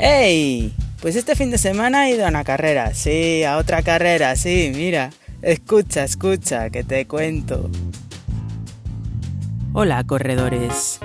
[0.00, 0.72] ¡Hey!
[1.02, 4.70] Pues este fin de semana he ido a una carrera, sí, a otra carrera, sí,
[4.72, 5.10] mira.
[5.42, 7.68] Escucha, escucha, que te cuento.
[9.72, 11.00] Hola, corredores.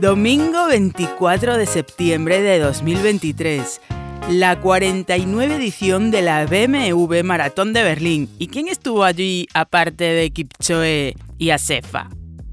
[0.00, 3.82] Domingo 24 de septiembre de 2023,
[4.30, 8.30] la 49 edición de la BMW Maratón de Berlín.
[8.38, 12.08] ¿Y quién estuvo allí aparte de Kipchoe y Asefa?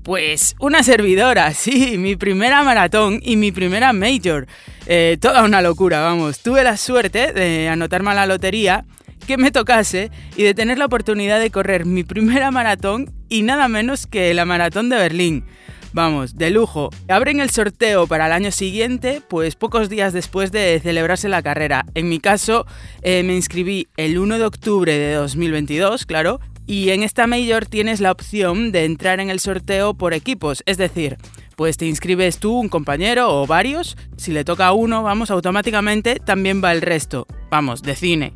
[0.08, 4.48] Pues una servidora, sí, mi primera maratón y mi primera major.
[4.86, 6.39] Eh, toda una locura, vamos.
[6.39, 8.86] Tuve la suerte de anotarme a la lotería,
[9.28, 13.68] que me tocase y de tener la oportunidad de correr mi primera maratón y nada
[13.68, 15.43] menos que la maratón de Berlín.
[15.92, 16.89] Vamos, de lujo.
[17.10, 21.86] Abren el sorteo para el año siguiente, pues pocos días después de celebrarse la carrera.
[21.96, 22.66] En mi caso,
[23.02, 28.02] eh, me inscribí el 1 de octubre de 2022, claro, y en esta Major tienes
[28.02, 31.18] la opción de entrar en el sorteo por equipos, es decir,
[31.56, 36.20] pues te inscribes tú, un compañero o varios, si le toca a uno, vamos, automáticamente
[36.23, 38.34] también va el resto, vamos, de cine.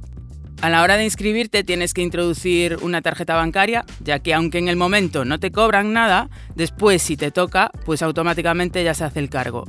[0.62, 4.70] A la hora de inscribirte tienes que introducir una tarjeta bancaria, ya que aunque en
[4.70, 9.20] el momento no te cobran nada, después si te toca, pues automáticamente ya se hace
[9.20, 9.66] el cargo.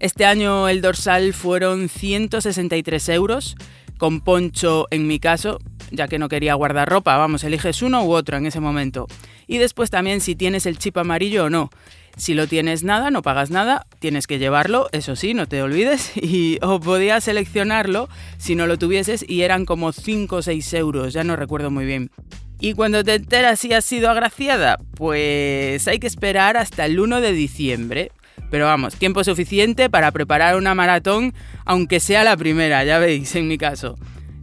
[0.00, 3.54] Este año el dorsal fueron 163 euros,
[4.02, 5.60] con poncho en mi caso,
[5.92, 9.06] ya que no quería guardar ropa, vamos, eliges uno u otro en ese momento.
[9.46, 11.70] Y después también si tienes el chip amarillo o no.
[12.16, 16.10] Si lo tienes nada, no pagas nada, tienes que llevarlo, eso sí, no te olvides,
[16.16, 18.08] y o podías seleccionarlo
[18.38, 21.84] si no lo tuvieses y eran como 5 o 6 euros, ya no recuerdo muy
[21.84, 22.10] bien.
[22.58, 27.20] Y cuando te enteras si has sido agraciada, pues hay que esperar hasta el 1
[27.20, 28.10] de diciembre.
[28.50, 33.48] Pero vamos, tiempo suficiente para preparar una maratón, aunque sea la primera, ya veis, en
[33.48, 33.96] mi caso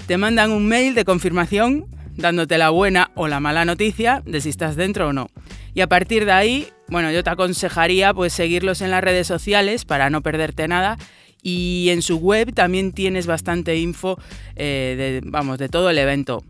[0.09, 4.49] te mandan un mail de confirmación dándote la buena o la mala noticia de si
[4.49, 5.29] estás dentro o no.
[5.75, 9.85] Y a partir de ahí, bueno, yo te aconsejaría pues seguirlos en las redes sociales
[9.85, 10.97] para no perderte nada.
[11.43, 14.17] Y en su web también tienes bastante info
[14.55, 16.43] eh, de, vamos, de todo el evento.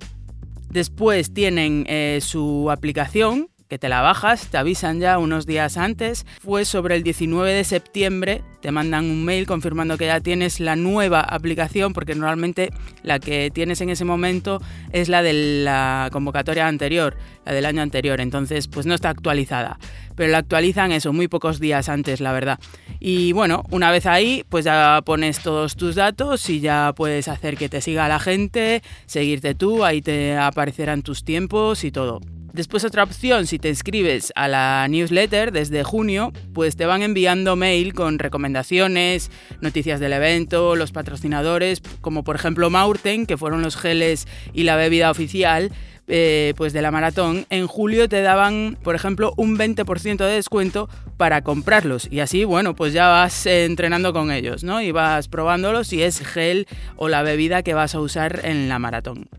[0.69, 6.25] Después tienen eh, su aplicación que te la bajas, te avisan ya unos días antes.
[6.41, 10.75] Fue sobre el 19 de septiembre, te mandan un mail confirmando que ya tienes la
[10.75, 12.71] nueva aplicación, porque normalmente
[13.03, 14.59] la que tienes en ese momento
[14.91, 17.15] es la de la convocatoria anterior,
[17.45, 19.77] la del año anterior, entonces pues no está actualizada.
[20.15, 22.59] Pero la actualizan eso, muy pocos días antes, la verdad.
[22.99, 27.55] Y bueno, una vez ahí, pues ya pones todos tus datos y ya puedes hacer
[27.55, 32.19] que te siga la gente, seguirte tú, ahí te aparecerán tus tiempos y todo.
[32.59, 37.55] Después otra opción, si te inscribes a la newsletter desde junio, pues te van enviando
[37.55, 39.31] mail con recomendaciones,
[39.61, 44.75] noticias del evento, los patrocinadores, como por ejemplo Maurten, que fueron los geles y la
[44.75, 45.71] bebida oficial,
[46.09, 50.89] eh, pues de la maratón, en julio te daban, por ejemplo, un 20% de descuento
[51.15, 52.09] para comprarlos.
[52.11, 54.81] Y así, bueno, pues ya vas entrenando con ellos, ¿no?
[54.81, 58.79] Y vas probándolos si es gel o la bebida que vas a usar en la
[58.79, 59.29] maratón.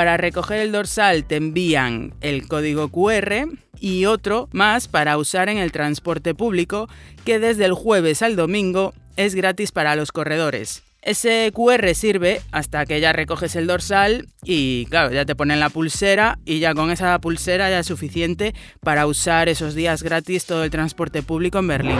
[0.00, 3.50] Para recoger el dorsal te envían el código QR
[3.80, 6.88] y otro más para usar en el transporte público
[7.26, 10.84] que desde el jueves al domingo es gratis para los corredores.
[11.02, 15.68] Ese QR sirve hasta que ya recoges el dorsal y claro, ya te ponen la
[15.68, 20.64] pulsera y ya con esa pulsera ya es suficiente para usar esos días gratis todo
[20.64, 21.98] el transporte público en Berlín.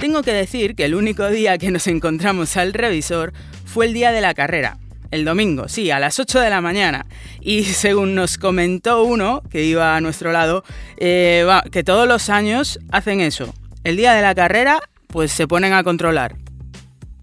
[0.00, 3.32] Tengo que decir que el único día que nos encontramos al revisor
[3.64, 4.78] fue el día de la carrera,
[5.10, 7.06] el domingo, sí, a las 8 de la mañana.
[7.40, 10.64] Y según nos comentó uno que iba a nuestro lado,
[10.98, 13.52] eh, que todos los años hacen eso.
[13.84, 16.36] El día de la carrera, pues se ponen a controlar.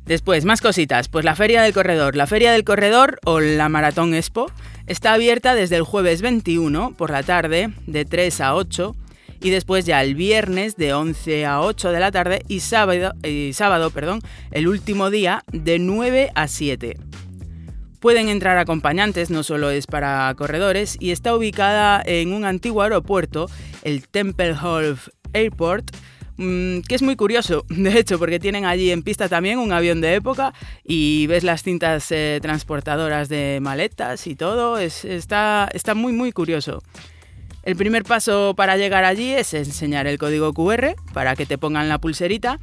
[0.05, 1.07] Después, más cositas.
[1.07, 2.15] Pues la Feria del Corredor.
[2.15, 4.51] La Feria del Corredor o la Maratón Expo
[4.85, 8.95] está abierta desde el jueves 21 por la tarde, de 3 a 8.
[9.41, 13.51] Y después ya el viernes de 11 a 8 de la tarde y sábado, y
[13.53, 16.97] sábado perdón, el último día de 9 a 7.
[18.03, 23.49] Pueden entrar acompañantes, no solo es para corredores, y está ubicada en un antiguo aeropuerto,
[23.81, 25.95] el Tempelhof Airport,
[26.35, 30.01] mm, que es muy curioso, de hecho, porque tienen allí en pista también un avión
[30.01, 30.53] de época
[30.83, 36.83] y ves las cintas eh, transportadoras de maletas y todo, está, está muy muy curioso.
[37.63, 41.87] El primer paso para llegar allí es enseñar el código QR para que te pongan
[41.87, 42.59] la pulserita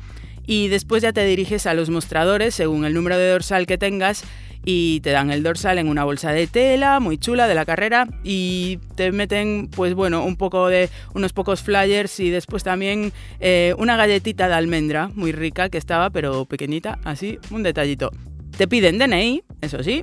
[0.46, 4.24] y después ya te diriges a los mostradores según el número de dorsal que tengas
[4.64, 8.06] y te dan el dorsal en una bolsa de tela muy chula de la carrera
[8.24, 13.74] y te meten pues bueno un poco de unos pocos flyers y después también eh,
[13.78, 18.10] una galletita de almendra muy rica que estaba pero pequeñita así un detallito.
[18.56, 20.02] Te piden DNI eso sí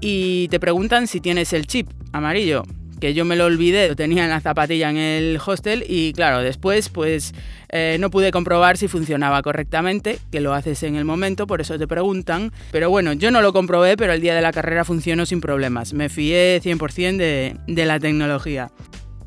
[0.00, 2.62] y te preguntan si tienes el chip amarillo
[2.98, 6.40] que yo me lo olvidé, lo tenía en la zapatilla en el hostel y claro,
[6.40, 7.34] después pues
[7.70, 11.78] eh, no pude comprobar si funcionaba correctamente, que lo haces en el momento, por eso
[11.78, 12.52] te preguntan.
[12.70, 15.92] Pero bueno, yo no lo comprobé, pero el día de la carrera funcionó sin problemas.
[15.92, 18.70] Me fié 100% de, de la tecnología.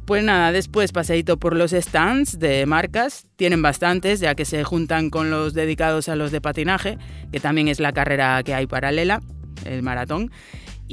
[0.05, 3.27] Pues nada, después paseíto por los stands de marcas.
[3.37, 6.97] Tienen bastantes, ya que se juntan con los dedicados a los de patinaje,
[7.31, 9.21] que también es la carrera que hay paralela,
[9.63, 10.31] el maratón.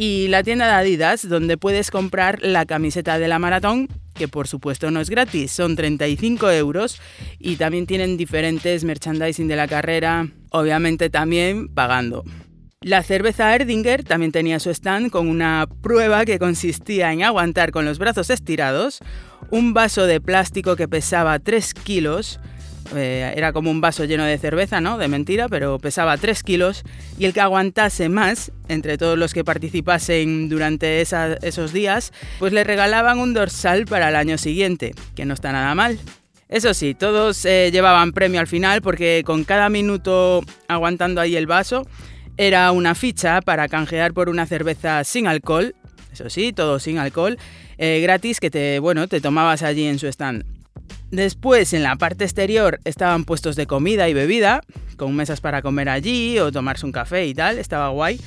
[0.00, 4.46] Y la tienda de Adidas, donde puedes comprar la camiseta de la maratón, que por
[4.46, 7.00] supuesto no es gratis, son 35 euros.
[7.40, 12.22] Y también tienen diferentes merchandising de la carrera, obviamente también pagando.
[12.80, 17.84] La cerveza Erdinger también tenía su stand con una prueba que consistía en aguantar con
[17.84, 19.00] los brazos estirados
[19.50, 22.38] un vaso de plástico que pesaba 3 kilos.
[22.96, 24.98] Eh, era como un vaso lleno de cerveza, ¿no?
[24.98, 26.84] De mentira, pero pesaba 3 kilos.
[27.18, 32.64] Y el que aguantase más, entre todos los que participasen durante esos días, pues le
[32.64, 35.98] regalaban un dorsal para el año siguiente, que no está nada mal.
[36.48, 41.46] Eso sí, todos eh, llevaban premio al final porque con cada minuto aguantando ahí el
[41.46, 41.86] vaso,
[42.38, 45.74] era una ficha para canjear por una cerveza sin alcohol,
[46.10, 47.36] eso sí, todo sin alcohol,
[47.76, 50.57] eh, gratis que te, bueno, te tomabas allí en su stand.
[51.10, 54.60] Después, en la parte exterior estaban puestos de comida y bebida,
[54.96, 58.20] con mesas para comer allí o tomarse un café y tal, estaba guay.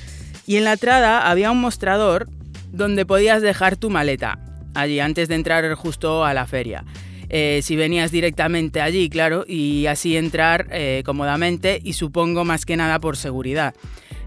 [0.46, 2.28] Y en la entrada había un mostrador
[2.72, 4.38] donde podías dejar tu maleta,
[4.74, 6.84] allí antes de entrar justo a la feria.
[7.28, 12.76] Eh, si venías directamente allí, claro, y así entrar eh, cómodamente y supongo más que
[12.76, 13.74] nada por seguridad.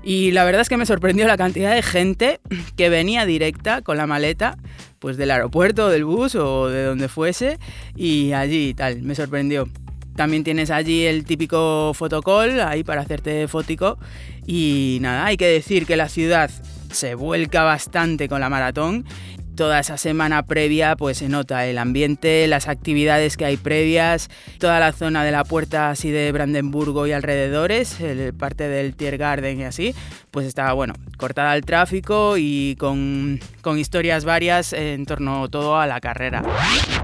[0.05, 2.39] Y la verdad es que me sorprendió la cantidad de gente
[2.75, 4.55] que venía directa con la maleta,
[4.99, 7.57] pues del aeropuerto, del bus o de donde fuese,
[7.95, 9.67] y allí tal, me sorprendió.
[10.15, 13.97] También tienes allí el típico fotocall, ahí para hacerte fótico.
[14.45, 16.51] Y nada, hay que decir que la ciudad
[16.91, 19.05] se vuelca bastante con la maratón
[19.55, 24.29] toda esa semana previa pues se nota el ambiente, las actividades que hay previas,
[24.59, 29.59] toda la zona de la puerta así de Brandenburgo y alrededores, el, parte del Tiergarten
[29.59, 29.95] y así,
[30.31, 35.87] pues estaba bueno, cortada al tráfico y con, con historias varias en torno todo a
[35.87, 36.43] la carrera.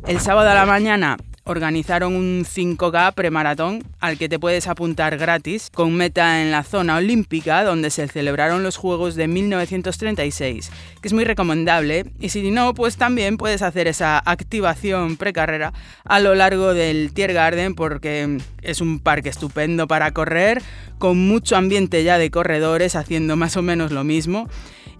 [0.07, 1.17] El sábado a la mañana
[1.51, 6.95] organizaron un 5K premaratón al que te puedes apuntar gratis, con meta en la zona
[6.97, 10.71] olímpica donde se celebraron los Juegos de 1936,
[11.01, 16.19] que es muy recomendable, y si no, pues también puedes hacer esa activación precarrera a
[16.19, 20.61] lo largo del Tiergarten porque es un parque estupendo para correr,
[20.97, 24.47] con mucho ambiente ya de corredores haciendo más o menos lo mismo,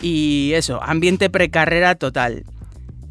[0.01, 2.43] y eso, ambiente precarrera total.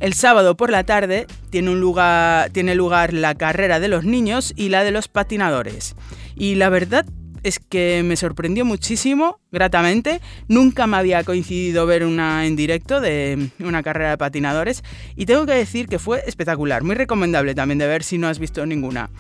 [0.01, 4.83] El sábado por la tarde tiene, lugar, lugar la carrera de los niños y la
[4.83, 5.95] de los patinadores.
[6.35, 7.05] Y la verdad
[7.43, 10.23] es que me sorprendió muchísimo, gratamente.
[10.49, 14.83] Nunca me había coincidido ver una en directo de una carrera de patinadores
[15.17, 18.39] y tengo que decir que fue espectacular, muy recomendable también de ver si no has
[18.39, 19.11] visto ninguna.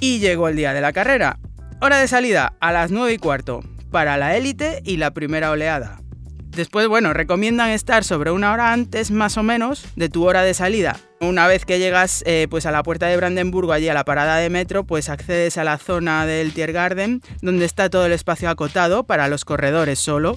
[0.00, 1.38] Y llegó el día de la carrera.
[1.82, 3.60] Hora de salida a las 9 y cuarto
[3.90, 6.01] para la élite y la primera oleada.
[6.54, 10.52] Después, bueno, recomiendan estar sobre una hora antes más o menos de tu hora de
[10.52, 11.00] salida.
[11.18, 14.36] Una vez que llegas eh, pues a la puerta de Brandenburgo, allí a la parada
[14.36, 19.04] de metro, pues accedes a la zona del Tiergarten, donde está todo el espacio acotado
[19.04, 20.36] para los corredores solo.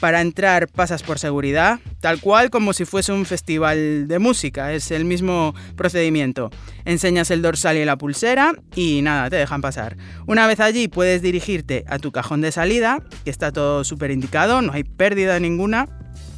[0.00, 4.90] Para entrar pasas por seguridad, tal cual como si fuese un festival de música, es
[4.90, 6.50] el mismo procedimiento.
[6.84, 9.96] Enseñas el dorsal y la pulsera y nada, te dejan pasar.
[10.26, 14.62] Una vez allí puedes dirigirte a tu cajón de salida, que está todo súper indicado,
[14.62, 15.86] no hay pérdida ninguna.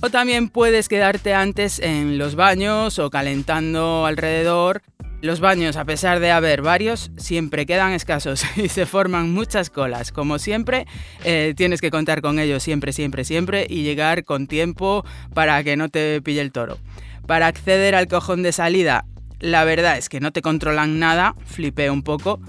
[0.03, 4.83] O también puedes quedarte antes en los baños o calentando alrededor
[5.23, 10.13] los baños, a pesar de haber varios, siempre quedan escasos y se forman muchas colas.
[10.13, 10.87] Como siempre,
[11.25, 15.77] eh, tienes que contar con ellos siempre, siempre, siempre y llegar con tiempo para que
[15.77, 16.79] no te pille el toro.
[17.27, 19.05] Para acceder al cojón de salida,
[19.39, 22.41] la verdad es que no te controlan nada, flipé un poco.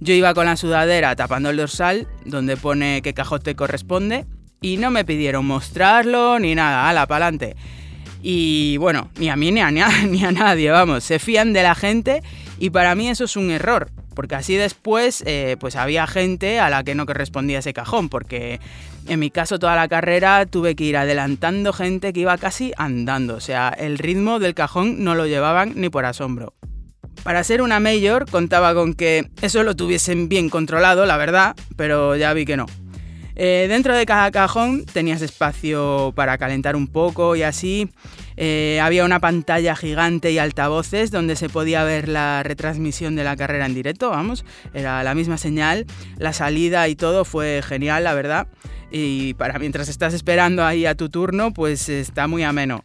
[0.00, 4.26] Yo iba con la sudadera tapando el dorsal, donde pone qué cajote corresponde,
[4.60, 7.56] y no me pidieron mostrarlo ni nada, ala, pa'lante.
[8.28, 9.70] Y bueno, ni a mí ni a,
[10.08, 12.24] ni a nadie, vamos, se fían de la gente
[12.58, 16.68] y para mí eso es un error, porque así después eh, pues había gente a
[16.68, 18.58] la que no correspondía ese cajón, porque
[19.06, 23.36] en mi caso toda la carrera tuve que ir adelantando gente que iba casi andando,
[23.36, 26.52] o sea, el ritmo del cajón no lo llevaban ni por asombro.
[27.22, 32.16] Para ser una mayor contaba con que eso lo tuviesen bien controlado, la verdad, pero
[32.16, 32.66] ya vi que no.
[33.36, 37.90] Eh, dentro de cada cajón tenías espacio para calentar un poco y así.
[38.38, 43.36] Eh, había una pantalla gigante y altavoces donde se podía ver la retransmisión de la
[43.36, 45.86] carrera en directo, vamos, era la misma señal,
[46.18, 48.48] la salida y todo fue genial, la verdad.
[48.90, 52.84] Y para mientras estás esperando ahí a tu turno, pues está muy ameno.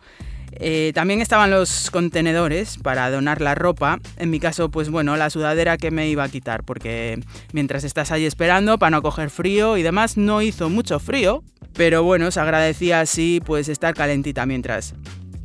[0.53, 3.99] Eh, también estaban los contenedores para donar la ropa.
[4.17, 7.19] En mi caso, pues bueno, la sudadera que me iba a quitar, porque
[7.53, 11.43] mientras estás ahí esperando para no coger frío y demás, no hizo mucho frío,
[11.73, 14.93] pero bueno, se agradecía así pues estar calentita mientras.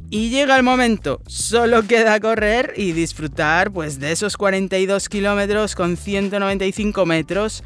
[0.09, 5.97] Y llega el momento, solo queda correr y disfrutar pues de esos 42 kilómetros con
[5.97, 7.65] 195 metros,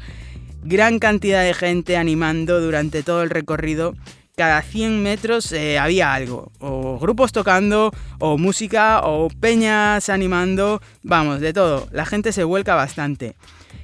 [0.63, 3.93] gran cantidad de gente animando durante todo el recorrido
[4.41, 11.41] cada 100 metros eh, había algo, o grupos tocando, o música, o peñas animando, vamos,
[11.41, 13.35] de todo, la gente se vuelca bastante.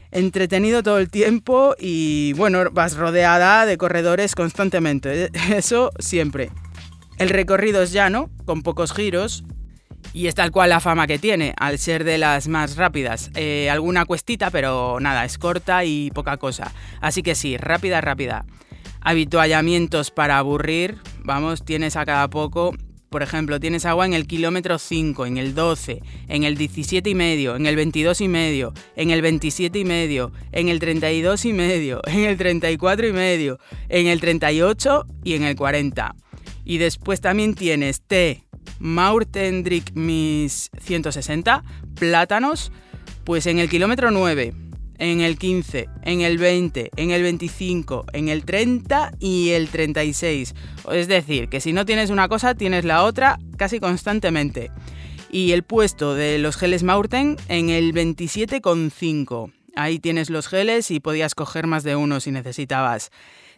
[0.09, 6.49] Entretenido todo el tiempo y bueno, vas rodeada de corredores constantemente, eso siempre.
[7.19, 9.43] El recorrido es llano, con pocos giros,
[10.11, 13.29] y es tal cual la fama que tiene, al ser de las más rápidas.
[13.35, 16.73] Eh, alguna cuestita, pero nada, es corta y poca cosa.
[16.99, 18.43] Así que sí, rápida, rápida
[19.07, 22.75] habituallamientos para aburrir, vamos, tienes a cada poco.
[23.09, 27.15] Por ejemplo, tienes agua en el kilómetro 5, en el 12, en el 17 y
[27.15, 31.53] medio, en el 22 y medio, en el 27 y medio, en el 32 y
[31.53, 36.13] medio, en el 34 y medio, en el 38 y en el 40.
[36.65, 38.43] Y después también tienes té,
[38.79, 41.63] Maurtendrick Mis 160,
[41.95, 42.73] plátanos,
[43.23, 44.53] pues en el kilómetro 9,
[44.97, 50.55] en el 15, en el 20, en el 25, en el 30 y el 36.
[50.91, 54.71] Es decir, que si no tienes una cosa, tienes la otra casi constantemente.
[55.29, 59.51] Y el puesto de los geles Maurten en el 27,5.
[59.75, 63.11] Ahí tienes los geles y podías coger más de uno si necesitabas.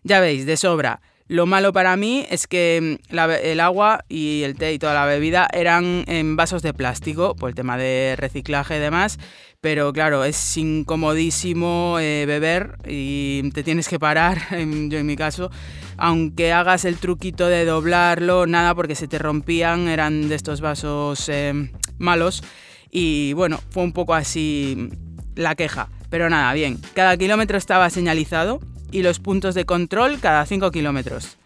[0.04, 1.02] Ya veis, de sobra.
[1.30, 5.06] Lo malo para mí es que mm, el agua y el té y toda la
[5.06, 9.18] bebida eran en vasos de plástico por el tema de reciclaje y demás
[9.62, 15.52] pero claro, es incomodísimo eh, beber y te tienes que parar, yo en mi caso,
[15.98, 21.28] aunque hagas el truquito de doblarlo, nada, porque se te rompían, eran de estos vasos
[21.28, 22.42] eh, malos.
[22.90, 24.90] Y bueno, fue un poco así
[25.36, 30.46] la queja, pero nada, bien, cada kilómetro estaba señalizado y los puntos de control cada
[30.46, 31.38] 5 kilómetros.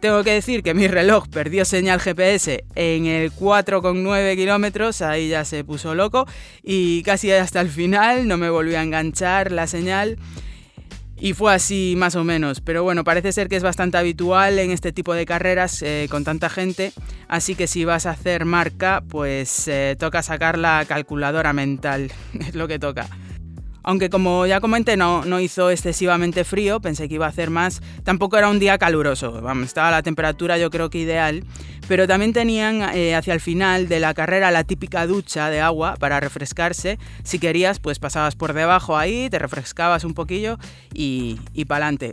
[0.00, 5.44] Tengo que decir que mi reloj perdió señal GPS en el 4,9 kilómetros, ahí ya
[5.44, 6.24] se puso loco
[6.62, 10.16] y casi hasta el final no me volvió a enganchar la señal.
[11.20, 14.70] Y fue así más o menos, pero bueno, parece ser que es bastante habitual en
[14.70, 16.92] este tipo de carreras eh, con tanta gente,
[17.26, 22.54] así que si vas a hacer marca, pues eh, toca sacar la calculadora mental, es
[22.54, 23.08] lo que toca.
[23.82, 27.80] Aunque como ya comenté, no, no hizo excesivamente frío, pensé que iba a hacer más.
[28.04, 31.44] Tampoco era un día caluroso, vamos, estaba la temperatura yo creo que ideal.
[31.88, 35.96] Pero también tenían eh, hacia el final de la carrera la típica ducha de agua
[35.98, 36.98] para refrescarse.
[37.22, 40.58] Si querías, pues pasabas por debajo ahí, te refrescabas un poquillo
[40.92, 42.12] y, y para adelante.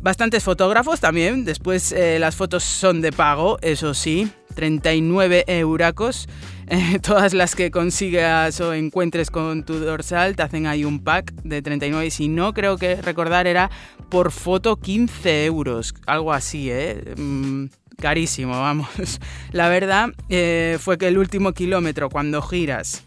[0.00, 6.28] Bastantes fotógrafos también, después eh, las fotos son de pago, eso sí, 39 euracos.
[6.66, 11.32] Eh, todas las que consigas o encuentres con tu dorsal te hacen ahí un pack
[11.44, 13.70] de 39 y si no creo que recordar era
[14.08, 17.14] por foto 15 euros, algo así, ¿eh?
[17.16, 17.66] Mm,
[18.00, 18.88] carísimo, vamos.
[19.52, 23.05] La verdad eh, fue que el último kilómetro cuando giras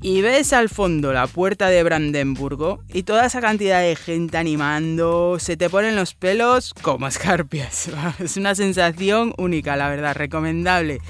[0.00, 5.38] y ves al fondo la puerta de Brandenburgo y toda esa cantidad de gente animando,
[5.40, 7.90] se te ponen los pelos como escarpias.
[8.18, 11.00] Es una sensación única, la verdad, recomendable.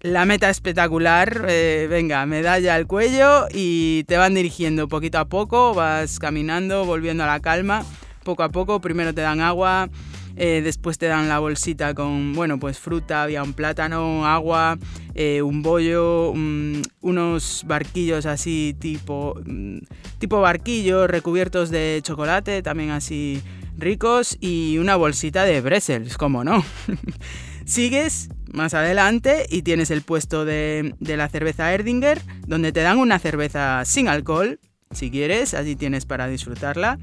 [0.00, 5.72] La meta espectacular, eh, venga, medalla al cuello y te van dirigiendo poquito a poco,
[5.72, 7.84] vas caminando, volviendo a la calma,
[8.22, 9.88] poco a poco, primero te dan agua,
[10.36, 14.78] eh, después te dan la bolsita con, bueno, pues fruta, había un plátano, agua,
[15.14, 19.78] eh, un bollo, unos barquillos así tipo, mm,
[20.18, 23.42] tipo barquillos recubiertos de chocolate, también así
[23.78, 26.64] ricos, y una bolsita de Bressels, como no.
[27.64, 33.18] Sigues más adelante y tienes el puesto de, la cerveza Erdinger, donde te dan una
[33.18, 34.60] cerveza sin alcohol,
[34.90, 36.98] si quieres, allí tienes para disfrutarla.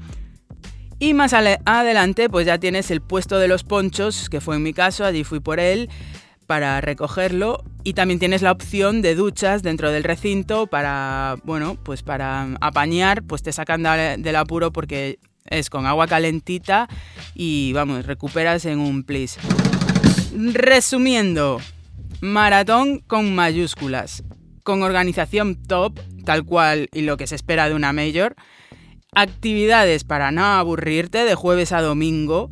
[1.02, 4.72] Y más adelante, pues ya tienes el puesto de los ponchos, que fue en mi
[4.72, 5.90] caso, allí fui por él
[6.46, 12.04] para recogerlo y también tienes la opción de duchas dentro del recinto para, bueno, pues
[12.04, 16.88] para apañar, pues te sacan del apuro porque es con agua calentita
[17.34, 19.38] y vamos, recuperas en un plis.
[20.36, 21.60] Resumiendo,
[22.20, 24.22] maratón con mayúsculas,
[24.62, 28.36] con organización top, tal cual y lo que se espera de una mayor,
[29.14, 32.50] actividades para no aburrirte de jueves a domingo,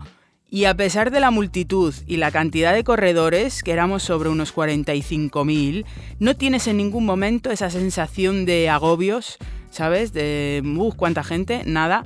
[0.50, 4.55] y a pesar de la multitud y la cantidad de corredores, que éramos sobre unos
[4.55, 5.85] 45.000,
[6.19, 9.38] no tienes en ningún momento esa sensación de agobios,
[9.71, 10.12] ¿sabes?
[10.12, 12.05] De, uff, cuánta gente, nada.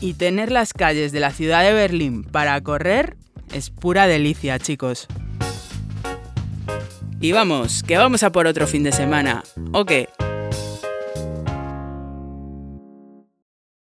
[0.00, 3.16] Y tener las calles de la ciudad de Berlín para correr
[3.52, 5.06] es pura delicia, chicos.
[7.20, 9.44] Y vamos, que vamos a por otro fin de semana.
[9.72, 10.08] ¿O qué?